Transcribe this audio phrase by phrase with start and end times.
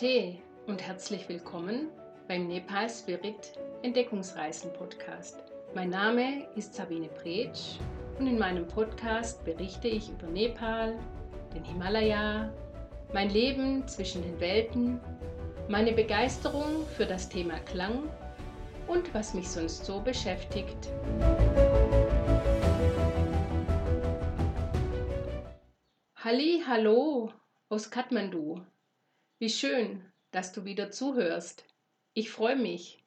[0.00, 1.88] Namaste und herzlich willkommen
[2.26, 3.52] beim Nepal Spirit
[3.82, 5.42] Entdeckungsreisen Podcast.
[5.74, 7.78] Mein Name ist Sabine Pretsch
[8.18, 10.98] und in meinem Podcast berichte ich über Nepal,
[11.54, 12.50] den Himalaya,
[13.12, 15.00] mein Leben zwischen den Welten,
[15.68, 18.08] meine Begeisterung für das Thema Klang
[18.86, 20.88] und was mich sonst so beschäftigt.
[26.14, 27.32] Halli, hallo
[27.68, 28.62] aus Kathmandu.
[29.40, 31.64] Wie schön, dass du wieder zuhörst.
[32.12, 33.02] Ich freue mich.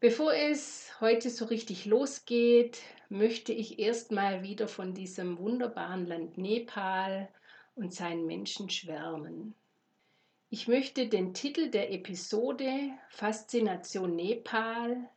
[0.00, 7.28] Bevor es heute so richtig losgeht, möchte ich erstmal wieder von diesem wunderbaren Land Nepal
[7.76, 9.54] und seinen Menschen schwärmen.
[10.50, 15.08] Ich möchte den Titel der Episode Faszination Nepal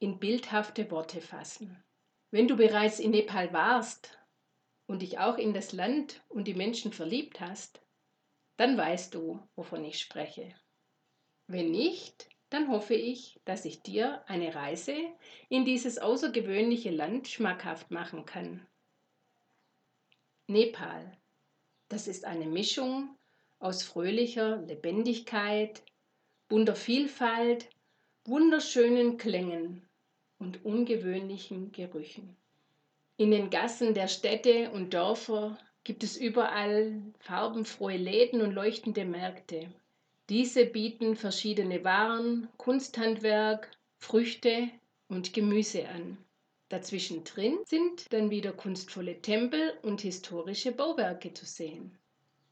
[0.00, 1.84] in bildhafte Worte fassen.
[2.30, 4.16] Wenn du bereits in Nepal warst
[4.86, 7.82] und dich auch in das Land und die Menschen verliebt hast,
[8.56, 10.54] dann weißt du, wovon ich spreche.
[11.46, 14.96] Wenn nicht, dann hoffe ich, dass ich dir eine Reise
[15.48, 18.66] in dieses außergewöhnliche Land schmackhaft machen kann.
[20.46, 21.16] Nepal.
[21.88, 23.16] Das ist eine Mischung
[23.58, 25.82] aus fröhlicher Lebendigkeit,
[26.48, 27.68] bunter Vielfalt,
[28.24, 29.88] wunderschönen Klängen
[30.38, 32.36] und ungewöhnlichen Gerüchen.
[33.16, 39.68] In den Gassen der Städte und Dörfer gibt es überall farbenfrohe Läden und leuchtende Märkte.
[40.28, 43.70] Diese bieten verschiedene Waren, Kunsthandwerk,
[44.00, 44.68] Früchte
[45.06, 46.18] und Gemüse an.
[46.70, 51.96] Dazwischen drin sind dann wieder kunstvolle Tempel und historische Bauwerke zu sehen.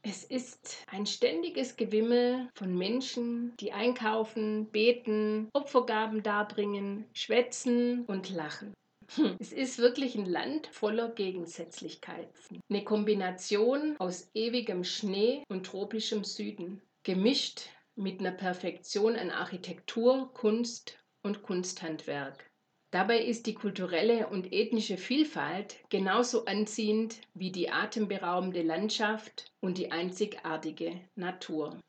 [0.01, 8.73] Es ist ein ständiges Gewimmel von Menschen, die einkaufen, beten, Opfergaben darbringen, schwätzen und lachen.
[9.15, 9.35] Hm.
[9.39, 12.59] Es ist wirklich ein Land voller Gegensätzlichkeiten.
[12.69, 20.97] Eine Kombination aus ewigem Schnee und tropischem Süden, gemischt mit einer Perfektion an Architektur, Kunst
[21.23, 22.49] und Kunsthandwerk.
[22.91, 29.91] Dabei ist die kulturelle und ethnische Vielfalt genauso anziehend wie die atemberaubende Landschaft und die
[29.91, 31.79] einzigartige Natur.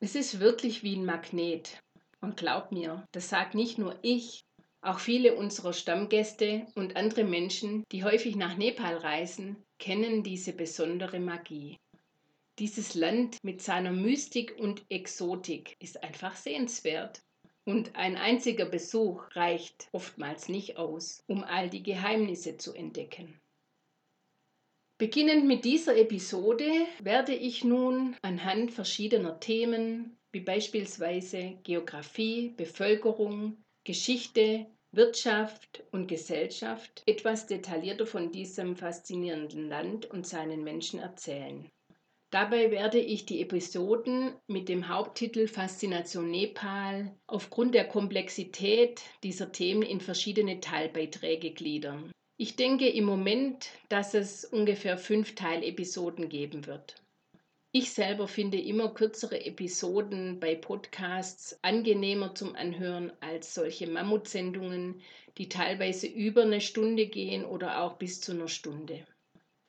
[0.00, 1.80] Es ist wirklich wie ein Magnet.
[2.20, 4.44] Und glaub mir, das sagt nicht nur ich,
[4.82, 11.20] auch viele unserer Stammgäste und andere Menschen, die häufig nach Nepal reisen, kennen diese besondere
[11.20, 11.76] Magie.
[12.58, 17.22] Dieses Land mit seiner Mystik und Exotik ist einfach sehenswert.
[17.64, 23.38] Und ein einziger Besuch reicht oftmals nicht aus, um all die Geheimnisse zu entdecken.
[24.98, 26.70] Beginnend mit dieser Episode
[27.00, 37.46] werde ich nun anhand verschiedener Themen wie beispielsweise Geographie, Bevölkerung, Geschichte, Wirtschaft und Gesellschaft etwas
[37.46, 41.70] detaillierter von diesem faszinierenden Land und seinen Menschen erzählen.
[42.30, 49.82] Dabei werde ich die Episoden mit dem Haupttitel Faszination Nepal aufgrund der Komplexität dieser Themen
[49.82, 52.12] in verschiedene Teilbeiträge gliedern.
[52.36, 56.99] Ich denke im Moment, dass es ungefähr fünf Teilepisoden geben wird.
[57.72, 65.00] Ich selber finde immer kürzere Episoden bei Podcasts angenehmer zum Anhören als solche Mammutsendungen,
[65.38, 69.06] die teilweise über eine Stunde gehen oder auch bis zu einer Stunde.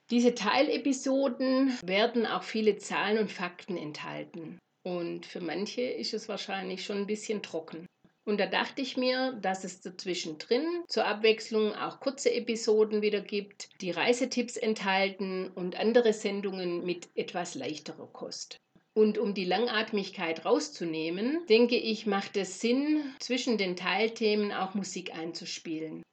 [0.10, 4.58] Diese Teilepisoden werden auch viele Zahlen und Fakten enthalten.
[4.84, 7.86] Und für manche ist es wahrscheinlich schon ein bisschen trocken.
[8.24, 13.22] Und da dachte ich mir, dass es dazwischen drin zur Abwechslung auch kurze Episoden wieder
[13.22, 18.58] gibt, die Reisetipps enthalten und andere Sendungen mit etwas leichterer Kost.
[18.94, 25.16] Und um die Langatmigkeit rauszunehmen, denke ich, macht es Sinn, zwischen den Teilthemen auch Musik
[25.16, 26.04] einzuspielen.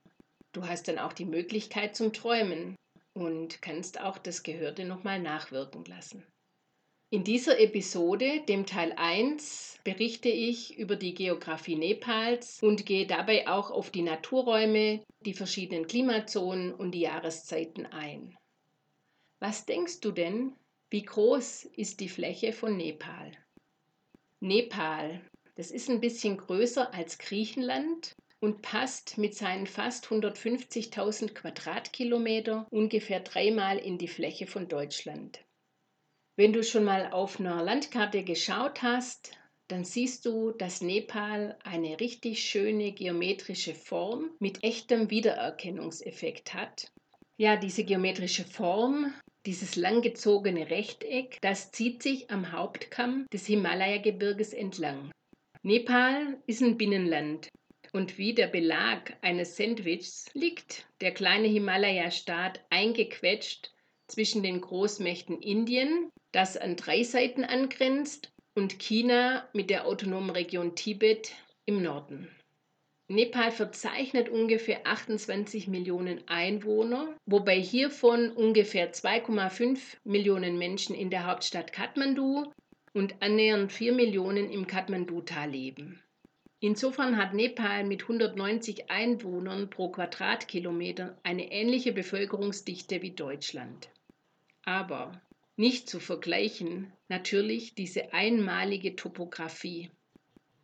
[0.52, 2.76] Du hast dann auch die Möglichkeit zum Träumen
[3.14, 6.24] und kannst auch das Gehörte nochmal nachwirken lassen.
[7.10, 13.48] In dieser Episode, dem Teil 1, berichte ich über die Geografie Nepals und gehe dabei
[13.48, 18.36] auch auf die Naturräume, die verschiedenen Klimazonen und die Jahreszeiten ein.
[19.38, 20.52] Was denkst du denn,
[20.90, 23.32] wie groß ist die Fläche von Nepal?
[24.40, 25.22] Nepal,
[25.54, 33.20] das ist ein bisschen größer als Griechenland und passt mit seinen fast 150.000 Quadratkilometer ungefähr
[33.20, 35.42] dreimal in die Fläche von Deutschland.
[36.38, 39.32] Wenn du schon mal auf einer Landkarte geschaut hast,
[39.66, 46.92] dann siehst du, dass Nepal eine richtig schöne geometrische Form mit echtem Wiedererkennungseffekt hat.
[47.38, 49.12] Ja, diese geometrische Form,
[49.46, 55.10] dieses langgezogene Rechteck, das zieht sich am Hauptkamm des Himalaya-Gebirges entlang.
[55.64, 57.48] Nepal ist ein Binnenland
[57.92, 63.72] und wie der Belag eines Sandwichs liegt der kleine Himalaya-Staat eingequetscht
[64.06, 70.74] zwischen den Großmächten Indien, das an drei Seiten angrenzt, und China mit der autonomen Region
[70.74, 71.32] Tibet
[71.64, 72.28] im Norden.
[73.06, 81.72] Nepal verzeichnet ungefähr 28 Millionen Einwohner, wobei hiervon ungefähr 2,5 Millionen Menschen in der Hauptstadt
[81.72, 82.52] Kathmandu
[82.92, 86.02] und annähernd 4 Millionen im Kathmandu-Tal leben.
[86.60, 93.88] Insofern hat Nepal mit 190 Einwohnern pro Quadratkilometer eine ähnliche Bevölkerungsdichte wie Deutschland.
[94.64, 95.12] Aber
[95.58, 99.90] nicht zu vergleichen natürlich diese einmalige Topographie.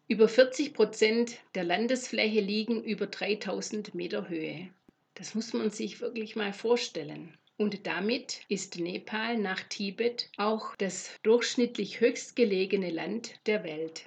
[0.06, 4.68] Über 40 Prozent der Landesfläche liegen über 3000 Meter Höhe.
[5.14, 7.36] Das muss man sich wirklich mal vorstellen.
[7.56, 14.06] Und damit ist Nepal nach Tibet auch das durchschnittlich höchstgelegene Land der Welt.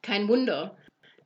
[0.00, 0.76] Kein Wunder,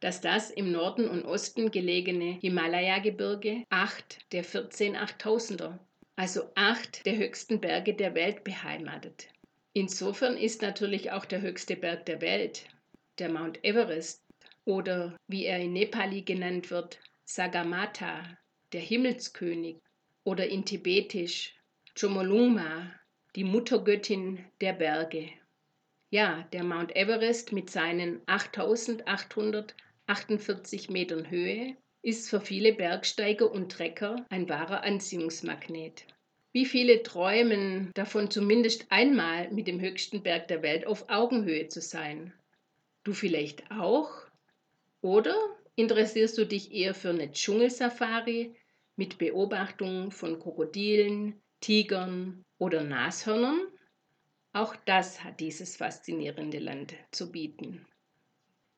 [0.01, 5.79] dass das im Norden und Osten gelegene Himalaya-Gebirge acht der 14 Achttausender,
[6.17, 9.29] also acht der höchsten Berge der Welt beheimatet.
[9.75, 12.67] Insofern ist natürlich auch der höchste Berg der Welt,
[13.19, 14.25] der Mount Everest
[14.65, 18.39] oder wie er in Nepali genannt wird, Sagamata,
[18.73, 19.77] der Himmelskönig
[20.25, 21.55] oder in Tibetisch
[21.99, 22.93] Chomolungma,
[23.35, 25.31] die Muttergöttin der Berge.
[26.11, 34.25] Ja, der Mount Everest mit seinen 8848 Metern Höhe ist für viele Bergsteiger und Trecker
[34.31, 36.07] ein wahrer Anziehungsmagnet.
[36.53, 41.81] Wie viele träumen davon, zumindest einmal mit dem höchsten Berg der Welt auf Augenhöhe zu
[41.81, 42.33] sein?
[43.05, 44.11] Du vielleicht auch?
[45.03, 45.37] Oder
[45.75, 48.57] interessierst du dich eher für eine Dschungelsafari
[48.97, 53.61] mit Beobachtung von Krokodilen, Tigern oder Nashörnern?
[54.55, 57.87] Auch das hat dieses faszinierende Land zu bieten.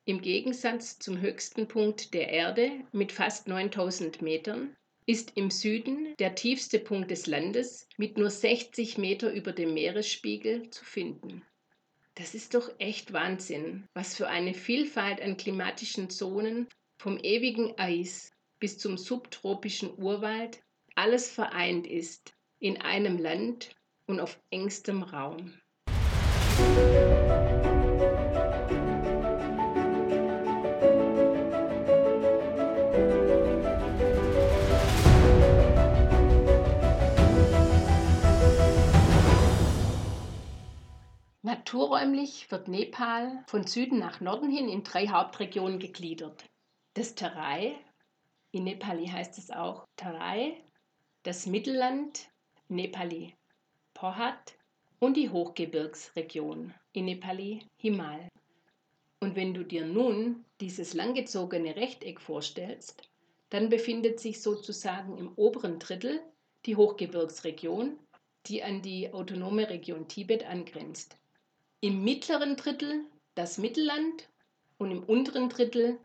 [0.09, 4.75] Im Gegensatz zum höchsten Punkt der Erde mit fast 9000 Metern
[5.05, 10.71] ist im Süden der tiefste Punkt des Landes mit nur 60 Meter über dem Meeresspiegel
[10.71, 11.43] zu finden.
[12.15, 16.67] Das ist doch echt Wahnsinn, was für eine Vielfalt an klimatischen Zonen
[16.97, 20.59] vom ewigen Eis bis zum subtropischen Urwald
[20.95, 23.75] alles vereint ist in einem Land
[24.07, 25.53] und auf engstem Raum.
[41.99, 46.45] Naturräumlich wird Nepal von Süden nach Norden hin in drei Hauptregionen gegliedert.
[46.93, 47.75] Das Terai,
[48.51, 50.63] in Nepali heißt es auch Terai,
[51.23, 52.29] das Mittelland,
[52.69, 53.35] Nepali
[53.93, 54.55] Pohat
[54.99, 58.29] und die Hochgebirgsregion, in Nepali Himal.
[59.19, 63.09] Und wenn du dir nun dieses langgezogene Rechteck vorstellst,
[63.49, 66.21] dann befindet sich sozusagen im oberen Drittel
[66.65, 67.99] die Hochgebirgsregion,
[68.45, 71.17] die an die autonome Region Tibet angrenzt.
[71.81, 73.05] Im mittleren Drittel
[73.35, 74.29] das Mittelland
[74.79, 75.97] und im unteren Drittel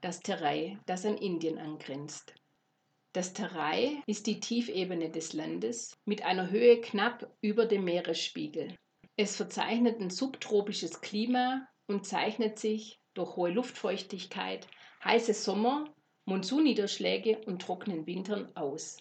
[0.00, 2.34] das Terai, das an Indien angrenzt.
[3.12, 8.74] Das Terai ist die Tiefebene des Landes mit einer Höhe knapp über dem Meeresspiegel.
[9.16, 14.66] Es verzeichnet ein subtropisches Klima und zeichnet sich durch hohe Luftfeuchtigkeit,
[15.04, 15.92] heiße Sommer,
[16.24, 18.96] Monsunniederschläge und trockenen Wintern aus.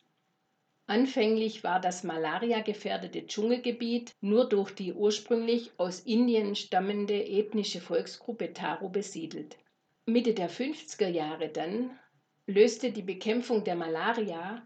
[0.89, 8.87] Anfänglich war das malariagefährdete Dschungelgebiet nur durch die ursprünglich aus Indien stammende ethnische Volksgruppe Taro
[8.87, 9.57] besiedelt.
[10.05, 11.99] Mitte der 50er Jahre dann
[12.45, 14.65] löste die Bekämpfung der Malaria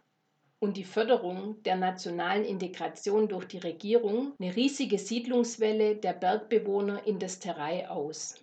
[0.60, 7.18] und die Förderung der nationalen Integration durch die Regierung eine riesige Siedlungswelle der Bergbewohner in
[7.18, 8.36] das Terai aus.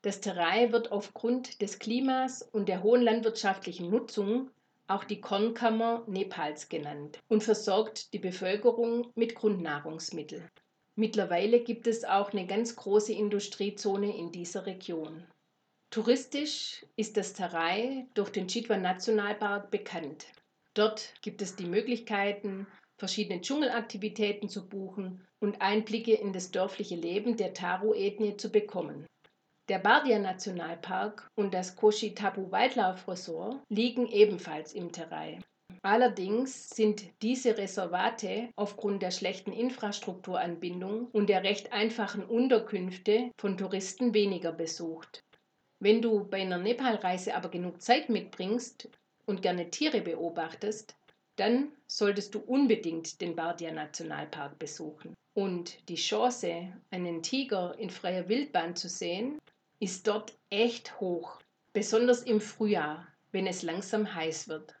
[0.00, 4.50] Das Terai wird aufgrund des Klimas und der hohen landwirtschaftlichen Nutzung
[4.90, 10.48] auch die Kornkammer Nepals genannt, und versorgt die Bevölkerung mit Grundnahrungsmitteln.
[10.96, 15.26] Mittlerweile gibt es auch eine ganz große Industriezone in dieser Region.
[15.90, 20.26] Touristisch ist das Tarai durch den Chitwan Nationalpark bekannt.
[20.74, 22.66] Dort gibt es die Möglichkeiten,
[22.98, 29.06] verschiedene Dschungelaktivitäten zu buchen und Einblicke in das dörfliche Leben der Taro-Ethnie zu bekommen.
[29.70, 35.38] Der Bardia-Nationalpark und das Koshi-Tapu Wildlife Resort liegen ebenfalls im Terai.
[35.82, 44.12] Allerdings sind diese Reservate aufgrund der schlechten Infrastrukturanbindung und der recht einfachen Unterkünfte von Touristen
[44.12, 45.22] weniger besucht.
[45.78, 48.88] Wenn du bei einer Nepalreise aber genug Zeit mitbringst
[49.24, 50.96] und gerne Tiere beobachtest,
[51.36, 55.14] dann solltest du unbedingt den Bardia Nationalpark besuchen.
[55.32, 59.38] Und die Chance, einen Tiger in freier Wildbahn zu sehen,
[59.80, 61.40] ist dort echt hoch,
[61.72, 64.76] besonders im Frühjahr, wenn es langsam heiß wird.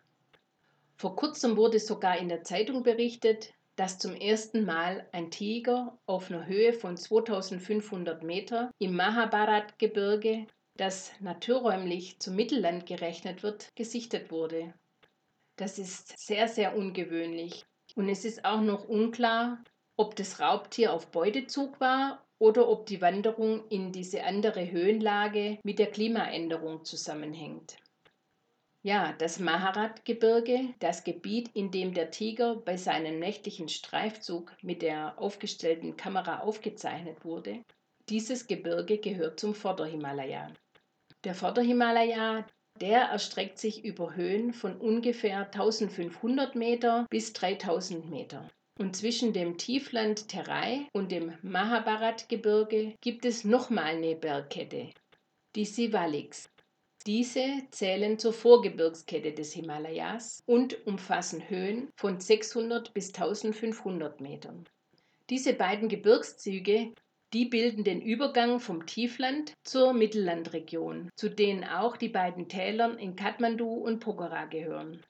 [0.96, 6.30] Vor kurzem wurde sogar in der Zeitung berichtet, dass zum ersten Mal ein Tiger auf
[6.30, 14.74] einer Höhe von 2500 Meter im Mahabharat-Gebirge, das naturräumlich zum Mittelland gerechnet wird, gesichtet wurde.
[15.56, 17.64] Das ist sehr, sehr ungewöhnlich.
[17.94, 19.64] Und es ist auch noch unklar,
[19.96, 25.78] ob das Raubtier auf Beutezug war oder ob die Wanderung in diese andere Höhenlage mit
[25.78, 27.76] der Klimaänderung zusammenhängt.
[28.82, 35.18] Ja, das Maharat-Gebirge, das Gebiet, in dem der Tiger bei seinem nächtlichen Streifzug mit der
[35.18, 37.62] aufgestellten Kamera aufgezeichnet wurde,
[38.08, 40.50] dieses Gebirge gehört zum Vorderhimalaya.
[41.24, 42.46] Der Vorderhimalaya,
[42.80, 48.48] der erstreckt sich über Höhen von ungefähr 1500 Meter bis 3000 Meter.
[48.80, 54.88] Und zwischen dem Tiefland Terai und dem Mahabharat-Gebirge gibt es nochmal eine Bergkette,
[55.54, 56.48] die Sivaliks.
[57.06, 64.64] Diese zählen zur Vorgebirgskette des Himalayas und umfassen Höhen von 600 bis 1500 Metern.
[65.28, 66.94] Diese beiden Gebirgszüge,
[67.34, 73.14] die bilden den Übergang vom Tiefland zur Mittellandregion, zu denen auch die beiden Tälern in
[73.14, 75.02] Kathmandu und Pokhara gehören.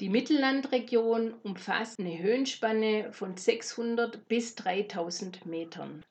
[0.00, 6.02] Die Mittellandregion umfasst eine Höhenspanne von 600 bis 3000 Metern.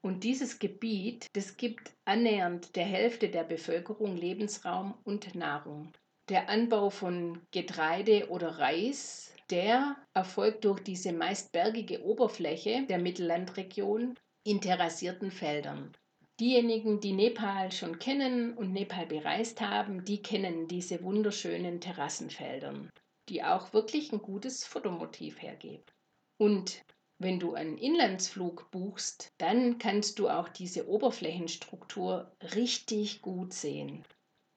[0.00, 5.92] Und dieses Gebiet, das gibt annähernd der Hälfte der Bevölkerung Lebensraum und Nahrung.
[6.28, 14.14] Der Anbau von Getreide oder Reis, der erfolgt durch diese meist bergige Oberfläche der Mittellandregion
[14.44, 15.92] in terrassierten Feldern.
[16.38, 22.90] Diejenigen, die Nepal schon kennen und Nepal bereist haben, die kennen diese wunderschönen Terrassenfeldern,
[23.28, 25.84] die auch wirklich ein gutes Fotomotiv hergeben.
[26.38, 26.82] Und
[27.18, 34.04] wenn du einen Inlandsflug buchst, dann kannst du auch diese Oberflächenstruktur richtig gut sehen.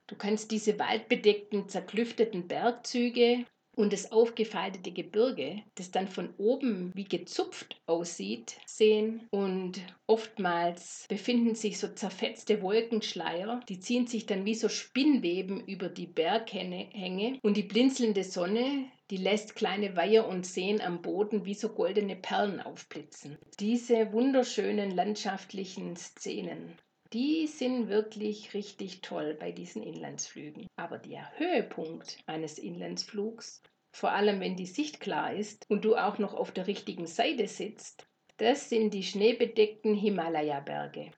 [0.07, 3.45] Du kannst diese waldbedeckten, zerklüfteten Bergzüge
[3.75, 9.27] und das aufgefaltete Gebirge, das dann von oben wie gezupft aussieht, sehen.
[9.32, 15.89] Und oftmals befinden sich so zerfetzte Wolkenschleier, die ziehen sich dann wie so Spinnweben über
[15.89, 21.53] die Berghänge und die blinzelnde Sonne, die lässt kleine Weiher und Seen am Boden wie
[21.53, 23.38] so goldene Perlen aufblitzen.
[23.60, 26.75] Diese wunderschönen landschaftlichen Szenen
[27.13, 30.67] die sind wirklich richtig toll bei diesen Inlandsflügen.
[30.75, 33.62] Aber der Höhepunkt eines Inlandsflugs,
[33.95, 37.47] vor allem wenn die Sicht klar ist und du auch noch auf der richtigen Seite
[37.47, 38.07] sitzt,
[38.38, 41.12] das sind die schneebedeckten Himalaya-Berge.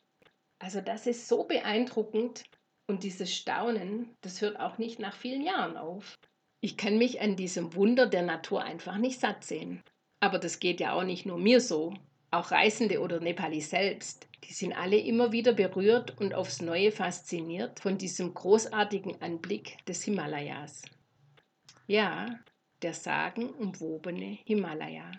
[0.60, 2.44] Also das ist so beeindruckend
[2.88, 6.18] und dieses Staunen, das hört auch nicht nach vielen Jahren auf.
[6.62, 9.82] Ich kann mich an diesem Wunder der Natur einfach nicht satt sehen.
[10.20, 11.94] Aber das geht ja auch nicht nur mir so.
[12.30, 17.80] Auch Reisende oder Nepalis selbst, die sind alle immer wieder berührt und aufs Neue fasziniert
[17.80, 20.84] von diesem großartigen Anblick des Himalayas.
[21.88, 22.28] Ja,
[22.82, 25.10] der sagenumwobene Himalaya.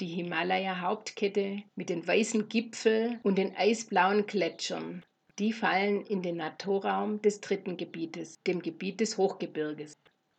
[0.00, 5.04] Die Himalaya-Hauptkette mit den weißen Gipfeln und den eisblauen Gletschern,
[5.38, 9.91] die fallen in den Naturraum des dritten Gebietes, dem Gebiet des Hochgebirges.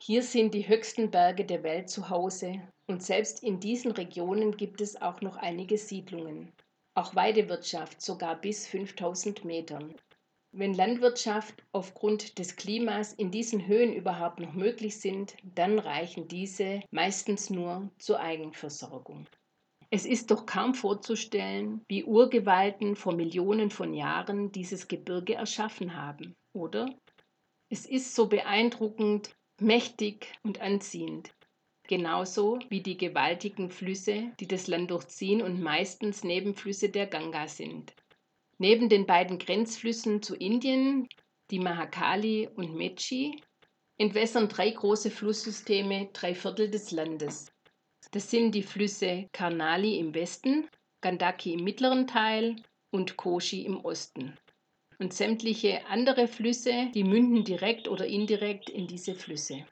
[0.05, 4.81] Hier sind die höchsten Berge der Welt zu Hause und selbst in diesen Regionen gibt
[4.81, 6.51] es auch noch einige Siedlungen.
[6.93, 9.95] Auch Weidewirtschaft sogar bis 5000 Metern.
[10.51, 16.81] Wenn Landwirtschaft aufgrund des Klimas in diesen Höhen überhaupt noch möglich sind, dann reichen diese
[16.91, 19.25] meistens nur zur Eigenversorgung.
[19.89, 26.35] Es ist doch kaum vorzustellen, wie Urgewalten vor Millionen von Jahren dieses Gebirge erschaffen haben,
[26.51, 26.93] oder?
[27.69, 31.33] Es ist so beeindruckend, mächtig und anziehend.
[31.87, 37.93] Genauso wie die gewaltigen Flüsse, die das Land durchziehen und meistens Nebenflüsse der Ganga sind.
[38.57, 41.09] Neben den beiden Grenzflüssen zu Indien,
[41.51, 43.41] die Mahakali und Mechi,
[43.97, 47.51] entwässern drei große Flusssysteme drei Viertel des Landes.
[48.11, 50.69] Das sind die Flüsse Karnali im Westen,
[51.01, 52.55] Gandaki im mittleren Teil
[52.91, 54.37] und Koshi im Osten
[54.99, 59.65] und sämtliche andere Flüsse, die münden direkt oder indirekt in diese Flüsse.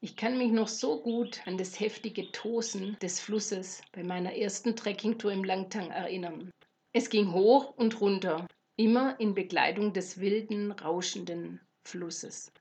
[0.00, 4.76] Ich kann mich noch so gut an das heftige Tosen des Flusses bei meiner ersten
[4.76, 6.50] Trekkingtour im Langtang erinnern.
[6.92, 8.46] Es ging hoch und runter,
[8.76, 12.52] immer in Begleitung des wilden, rauschenden Flusses.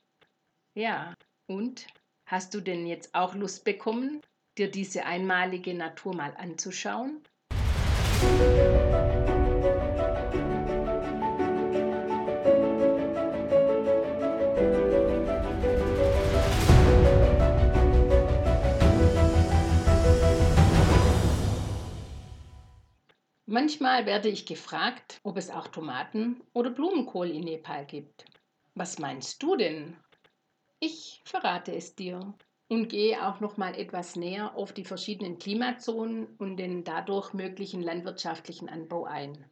[0.75, 1.13] Ja,
[1.47, 1.85] und
[2.27, 4.21] hast du denn jetzt auch Lust bekommen,
[4.57, 7.21] dir diese einmalige Natur mal anzuschauen?
[23.59, 28.23] Manchmal werde ich gefragt, ob es auch Tomaten oder Blumenkohl in Nepal gibt.
[28.75, 29.97] Was meinst du denn?
[30.79, 32.35] Ich verrate es dir.
[32.67, 37.81] und gehe auch noch mal etwas näher auf die verschiedenen Klimazonen und den dadurch möglichen
[37.81, 39.43] landwirtschaftlichen Anbau ein.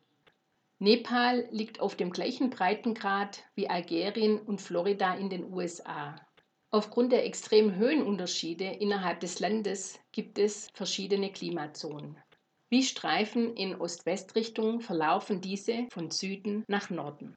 [0.77, 6.15] Nepal liegt auf dem gleichen Breitengrad wie Algerien und Florida in den USA.
[6.69, 12.21] Aufgrund der extremen Höhenunterschiede innerhalb des Landes gibt es verschiedene Klimazonen.
[12.75, 17.33] Wie Streifen in Ost-West-Richtung verlaufen diese von Süden nach Norden.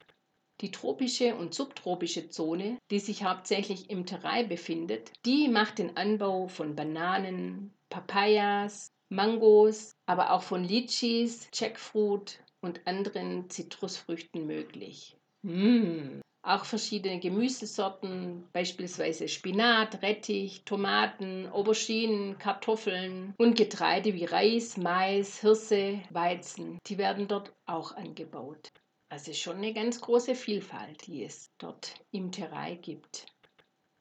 [0.60, 6.48] Die tropische und subtropische Zone, die sich hauptsächlich im Terai befindet, die macht den Anbau
[6.48, 15.16] von Bananen, Papayas, Mangos, aber auch von Litchis, Jackfruit und anderen Zitrusfrüchten möglich.
[15.42, 16.20] Mmh.
[16.48, 26.00] Auch verschiedene Gemüsesorten, beispielsweise Spinat, Rettich, Tomaten, Auberginen, Kartoffeln und Getreide wie Reis, Mais, Hirse,
[26.08, 28.70] Weizen, die werden dort auch angebaut.
[29.10, 33.26] Also schon eine ganz große Vielfalt, die es dort im Terai gibt.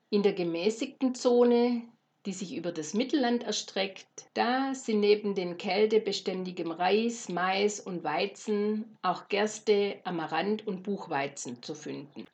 [0.09, 1.81] In der gemäßigten Zone,
[2.25, 8.97] die sich über das Mittelland erstreckt, da sind neben den kältebeständigem Reis, Mais und Weizen
[9.01, 12.25] auch Gerste, Amaranth und Buchweizen zu finden.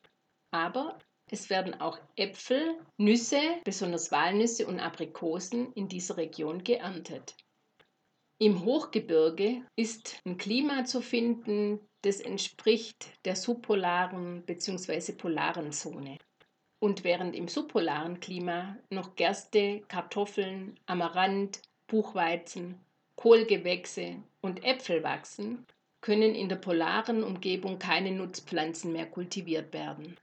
[0.50, 0.98] Aber
[1.30, 7.34] es werden auch Äpfel, Nüsse, besonders Walnüsse und Aprikosen in dieser Region geerntet.
[8.38, 15.12] Im Hochgebirge ist ein Klima zu finden, das entspricht der subpolaren bzw.
[15.12, 16.18] polaren Zone.
[16.84, 22.78] Und während im subpolaren Klima noch Gerste, Kartoffeln, Amaranth, Buchweizen,
[23.16, 25.64] Kohlgewächse und Äpfel wachsen,
[26.02, 30.18] können in der polaren Umgebung keine Nutzpflanzen mehr kultiviert werden.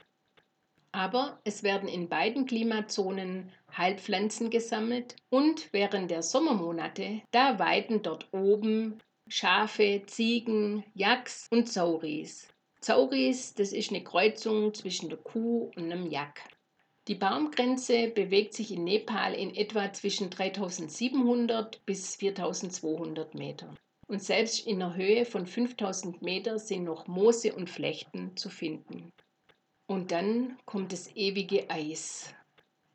[0.92, 8.32] Aber es werden in beiden Klimazonen Heilpflanzen gesammelt und während der Sommermonate, da weiden dort
[8.32, 12.51] oben Schafe, Ziegen, Yaks und Sauris.
[12.84, 16.42] Sauris, das ist eine Kreuzung zwischen der Kuh und einem Yak.
[17.06, 23.72] Die Baumgrenze bewegt sich in Nepal in etwa zwischen 3700 bis 4200 Meter.
[24.08, 29.12] Und selbst in der Höhe von 5000 Meter sind noch Moose und Flechten zu finden.
[29.86, 32.34] Und dann kommt das ewige Eis.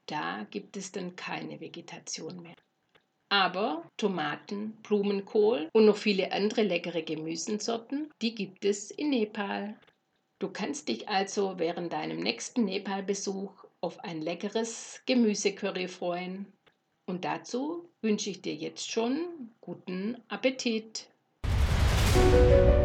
[0.06, 2.56] Da gibt es dann keine Vegetation mehr.
[3.30, 9.78] Aber Tomaten, Blumenkohl und noch viele andere leckere Gemüsensorten, die gibt es in Nepal.
[10.40, 16.46] Du kannst dich also während deinem nächsten Nepal-Besuch auf ein leckeres Gemüsecurry freuen.
[17.06, 21.10] Und dazu wünsche ich dir jetzt schon guten Appetit.
[22.18, 22.77] möchte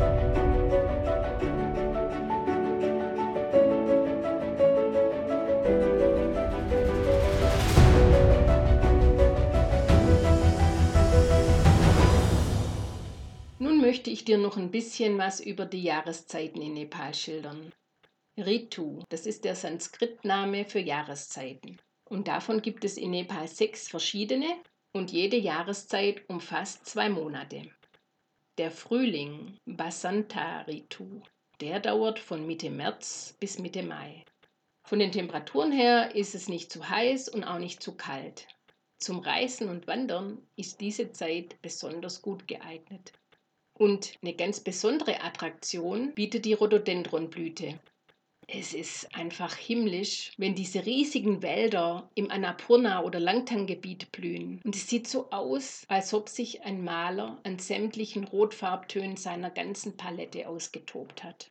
[14.13, 17.73] ich dir noch ein bisschen was über die Jahreszeiten in Nepal schildern.
[18.37, 21.81] Ritu, das ist der Sanskritname für Jahreszeiten.
[22.05, 24.47] Und davon gibt es in Nepal sechs verschiedene
[24.93, 27.71] und jede Jahreszeit umfasst zwei Monate.
[28.59, 31.23] Der Frühling, Basanta Ritu,
[31.63, 34.25] der dauert von Mitte März bis Mitte Mai.
[34.85, 38.47] Von den Temperaturen her ist es nicht zu heiß und auch nicht zu kalt.
[38.99, 43.13] Zum Reisen und Wandern ist diese Zeit besonders gut geeignet.
[43.83, 47.81] Und eine ganz besondere Attraktion bietet die Rhododendronblüte.
[48.47, 54.61] Es ist einfach himmlisch, wenn diese riesigen Wälder im Annapurna- oder Langtang-Gebiet blühen.
[54.65, 59.97] Und es sieht so aus, als ob sich ein Maler an sämtlichen Rotfarbtönen seiner ganzen
[59.97, 61.51] Palette ausgetobt hat.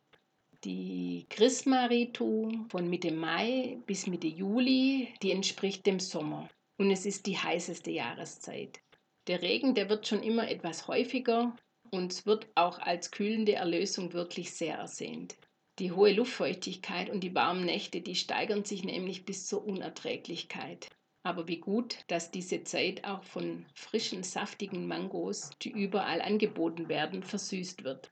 [0.64, 6.48] Die Christma-Ritu von Mitte Mai bis Mitte Juli, die entspricht dem Sommer.
[6.78, 8.80] Und es ist die heißeste Jahreszeit.
[9.26, 11.54] Der Regen, der wird schon immer etwas häufiger
[11.92, 15.36] und wird auch als kühlende Erlösung wirklich sehr ersehnt.
[15.78, 20.88] Die hohe Luftfeuchtigkeit und die warmen Nächte, die steigern sich nämlich bis zur Unerträglichkeit.
[21.24, 27.22] Aber wie gut, dass diese Zeit auch von frischen, saftigen Mangos, die überall angeboten werden,
[27.22, 28.10] versüßt wird.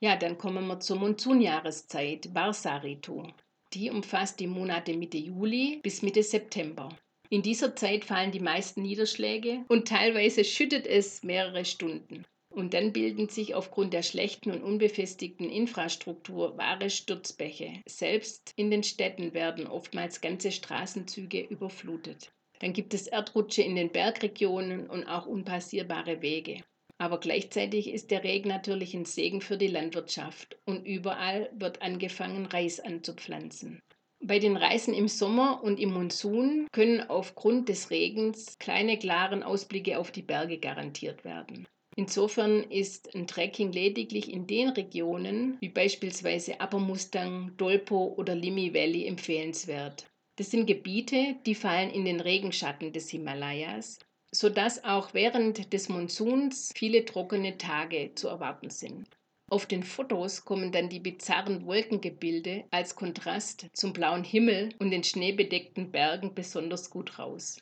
[0.00, 3.26] Ja, dann kommen wir zur Monsunjahreszeit, Barsaritu.
[3.72, 6.90] Die umfasst die Monate Mitte Juli bis Mitte September.
[7.30, 12.24] In dieser Zeit fallen die meisten Niederschläge und teilweise schüttet es mehrere Stunden.
[12.54, 17.82] Und dann bilden sich aufgrund der schlechten und unbefestigten Infrastruktur wahre Sturzbäche.
[17.88, 22.30] Selbst in den Städten werden oftmals ganze Straßenzüge überflutet.
[22.60, 26.62] Dann gibt es Erdrutsche in den Bergregionen und auch unpassierbare Wege.
[26.98, 32.46] Aber gleichzeitig ist der Regen natürlich ein Segen für die Landwirtschaft und überall wird angefangen,
[32.46, 33.80] Reis anzupflanzen.
[34.24, 39.98] Bei den Reisen im Sommer und im Monsun können aufgrund des Regens kleine klaren Ausblicke
[39.98, 41.66] auf die Berge garantiert werden.
[41.94, 48.72] Insofern ist ein Trekking lediglich in den Regionen, wie beispielsweise Upper Mustang, Dolpo oder Limi
[48.72, 50.06] Valley, empfehlenswert.
[50.36, 53.98] Das sind Gebiete, die fallen in den Regenschatten des Himalayas,
[54.34, 59.06] sodass auch während des Monsuns viele trockene Tage zu erwarten sind.
[59.50, 65.04] Auf den Fotos kommen dann die bizarren Wolkengebilde als Kontrast zum blauen Himmel und den
[65.04, 67.60] schneebedeckten Bergen besonders gut raus.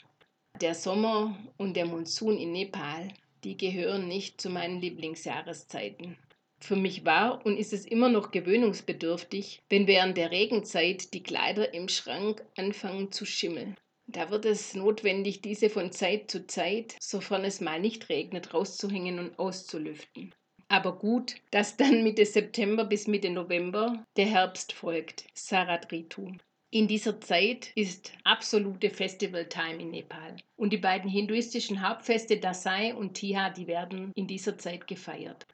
[0.60, 3.08] Der Sommer und der Monsun in Nepal,
[3.44, 6.16] die gehören nicht zu meinen Lieblingsjahreszeiten.
[6.62, 11.72] Für mich war und ist es immer noch gewöhnungsbedürftig, wenn während der Regenzeit die Kleider
[11.72, 13.76] im Schrank anfangen zu schimmeln.
[14.06, 19.18] Da wird es notwendig, diese von Zeit zu Zeit, sofern es mal nicht regnet, rauszuhängen
[19.18, 20.34] und auszulüften.
[20.68, 26.32] Aber gut, dass dann Mitte September bis Mitte November der Herbst folgt, Saradritu.
[26.72, 30.36] In dieser Zeit ist absolute Festival-Time in Nepal.
[30.54, 35.48] Und die beiden hinduistischen Hauptfeste Dasai und Tiha, die werden in dieser Zeit gefeiert.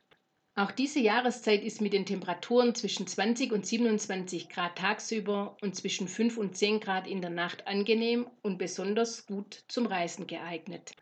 [0.56, 6.06] Auch diese Jahreszeit ist mit den Temperaturen zwischen 20 und 27 Grad tagsüber und zwischen
[6.06, 10.92] 5 und 10 Grad in der Nacht angenehm und besonders gut zum Reisen geeignet.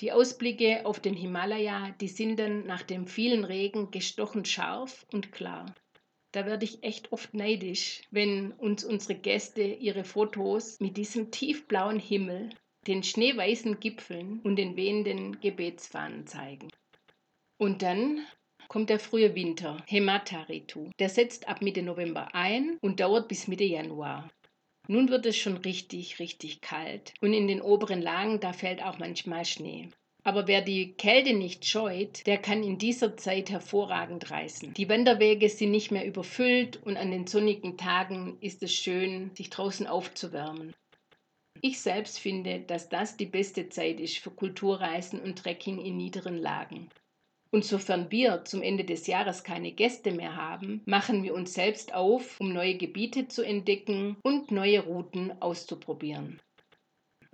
[0.00, 5.32] Die Ausblicke auf den Himalaya, die sind dann nach dem vielen Regen gestochen scharf und
[5.32, 5.74] klar.
[6.32, 11.98] Da werde ich echt oft neidisch, wenn uns unsere Gäste ihre Fotos mit diesem tiefblauen
[11.98, 12.50] Himmel,
[12.86, 16.68] den schneeweißen Gipfeln und den wehenden Gebetsfahnen zeigen.
[17.58, 18.26] Und dann
[18.68, 20.90] kommt der frühe Winter, Hemataritu.
[20.98, 24.30] Der setzt ab Mitte November ein und dauert bis Mitte Januar.
[24.88, 28.98] Nun wird es schon richtig, richtig kalt und in den oberen Lagen, da fällt auch
[28.98, 29.90] manchmal Schnee.
[30.24, 34.72] Aber wer die Kälte nicht scheut, der kann in dieser Zeit hervorragend reisen.
[34.74, 39.50] Die Wanderwege sind nicht mehr überfüllt und an den sonnigen Tagen ist es schön, sich
[39.50, 40.74] draußen aufzuwärmen.
[41.60, 46.36] Ich selbst finde, dass das die beste Zeit ist für Kulturreisen und Trekking in niederen
[46.36, 46.88] Lagen.
[47.52, 51.94] Und sofern wir zum Ende des Jahres keine Gäste mehr haben, machen wir uns selbst
[51.94, 56.40] auf, um neue Gebiete zu entdecken und neue Routen auszuprobieren.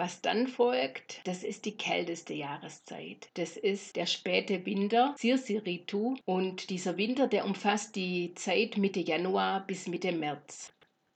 [0.00, 3.30] Was dann folgt, das ist die kälteste Jahreszeit.
[3.34, 6.14] Das ist der späte Winter, Sirsiritu.
[6.24, 10.72] Und dieser Winter, der umfasst die Zeit Mitte Januar bis Mitte März.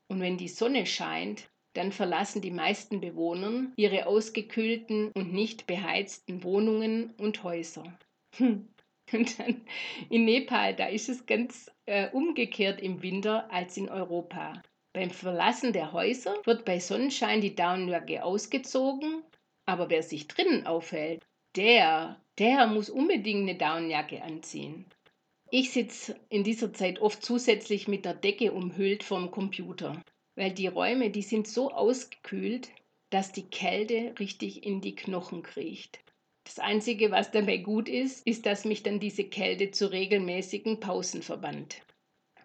[0.09, 6.43] Und wenn die Sonne scheint, dann verlassen die meisten Bewohner ihre ausgekühlten und nicht beheizten
[6.43, 7.85] Wohnungen und Häuser.
[8.37, 8.69] Hm.
[9.13, 9.65] Und dann
[10.11, 14.61] in Nepal, da ist es ganz äh, umgekehrt im Winter als in Europa.
[14.95, 19.23] Beim Verlassen der Häuser wird bei Sonnenschein die Daunenjacke ausgezogen,
[19.65, 21.25] aber wer sich drinnen aufhält,
[21.57, 24.87] der, der muss unbedingt eine Daunenjacke anziehen.
[25.51, 30.03] Ich sitze in dieser Zeit oft zusätzlich mit der Decke umhüllt vorm Computer,
[30.35, 32.71] weil die Räume, die sind so ausgekühlt,
[33.11, 36.01] dass die Kälte richtig in die Knochen kriecht.
[36.45, 41.23] Das Einzige, was dabei gut ist, ist, dass mich dann diese Kälte zu regelmäßigen Pausen
[41.23, 41.83] verband.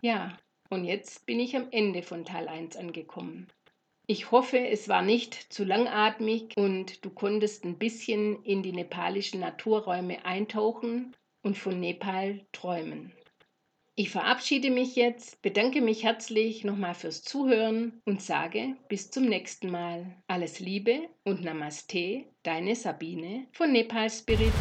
[0.01, 0.37] Ja,
[0.69, 3.47] und jetzt bin ich am Ende von Teil 1 angekommen.
[4.09, 9.41] Ich hoffe, es war nicht zu langatmig und du konntest ein bisschen in die nepalischen
[9.41, 13.11] Naturräume eintauchen und von Nepal träumen.
[13.99, 19.71] Ich verabschiede mich jetzt, bedanke mich herzlich nochmal fürs Zuhören und sage bis zum nächsten
[19.71, 20.15] Mal.
[20.27, 24.53] Alles Liebe und Namaste, deine Sabine von Nepal Spirit.